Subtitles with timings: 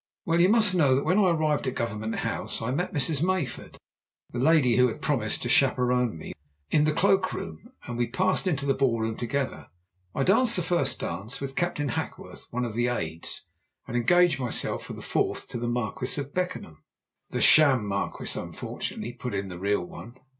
[0.25, 3.21] Well, you must know that when I arrived at Government House I met Mrs.
[3.23, 3.75] Mayford
[4.31, 6.33] the lady who had promised to chaperone me
[6.71, 9.67] in the cloak room, and we passed into the ball room together.
[10.15, 13.45] I danced the first dance with Captain Hackworth, one of the aides,
[13.87, 16.81] and engaged myself for the fourth to the Marquis of Beckenham."
[17.29, 20.15] "The sham Marquis, unfortunately," put in the real one.